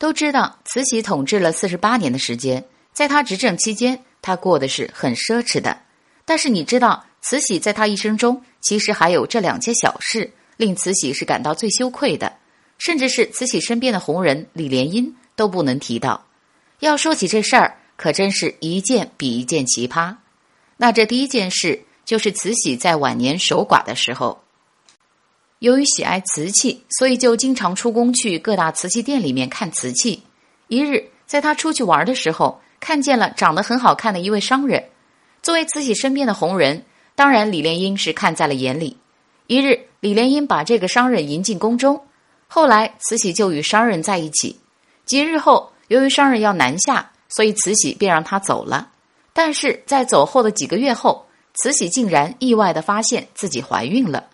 [0.00, 5.78] 都知道慈禧统治了四十八年的时间，在她执政期间，她过的是很奢侈的。
[6.24, 12.32] 但是你知道，慈禧在她一生中，其实还有这两件小事，令慈禧是感到最羞愧的，
[12.78, 16.24] 甚至是慈禧身边的红人李莲英都不能提到。
[16.78, 20.16] 要说起这事儿，可真是一件比一件奇葩。
[20.78, 24.42] 那这第一件事，就是慈禧在晚年守寡的时候。
[25.60, 30.22] 由于喜爱瓷器，所以就经常出宫去各大瓷器店里面看瓷器。
[30.68, 34.82] 一日，在他出去玩的时候，看见了长得很好看的一位商人。
[35.42, 36.82] 作为慈禧身边的红人，
[37.14, 38.96] 当然李莲英是看在了眼里。
[39.48, 42.00] 一日，李莲英把这个商人迎进宫中，
[42.48, 44.58] 后来慈禧就与商人在一起。
[45.04, 48.88] 几日后，由于商人要南下，所以慈禧便让他走了。
[49.34, 54.28] 但是在走后的几个月后，慈禧竟然意外的发现自己怀孕了。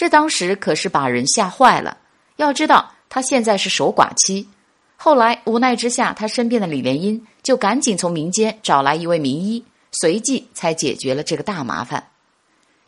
[0.00, 1.98] 这当时可是把人吓坏了。
[2.36, 4.48] 要知道，他现在是守寡期。
[4.96, 12.08] 后来无奈之下，他身边的李莲英就赶紧从民间找来一位名医，随即才解决了这个大麻烦。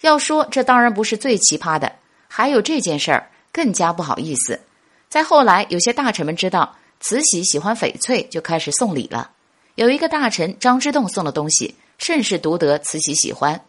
[0.01, 1.97] 要说这当然不是最奇葩的，
[2.29, 4.59] 还有这件事儿更加不好意思。
[5.11, 9.33] 在后来，有些大臣们知道慈禧喜欢翡翠，就开始送礼了。
[9.75, 13.61] 有一个大臣张之洞送的东西甚是独得慈禧喜欢。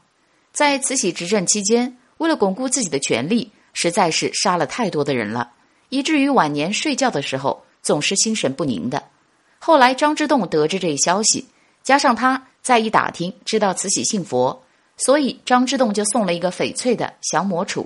[0.53, 1.97] 在慈禧执政期间。
[2.23, 5.51] 为了巩固自己的权力，实在是杀了太多的人了，
[5.89, 9.03] 以至于晚年睡觉的时候总是心神不宁的。
[9.59, 11.45] 后来张之洞得知这一消息，
[11.83, 14.63] 加上他再一打听，知道慈禧信佛，
[14.95, 17.85] 所以张之洞就送了一个翡翠的降魔杵。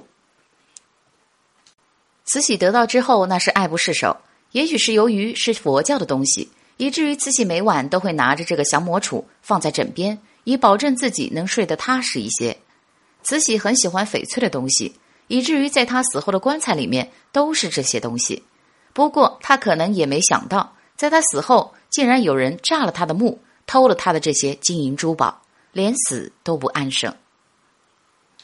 [2.26, 4.18] 慈禧得到之后，那是爱不释手。
[4.52, 12.56] 也许是由于是佛教的东西，以至于慈禧每晚都会拿着这个降魔杵放在枕边，以保证自己能睡得踏实一些。
[13.28, 14.96] 慈禧很喜欢翡翠的东西，
[15.28, 18.42] 以至于在她死后的棺材里面都是这些东西。
[18.94, 25.42] 不过，她可能也没想到，在她死后，竟然有人炸了她的墓，偷了她的这些金银珠宝，
[25.74, 27.14] 连死都不安生。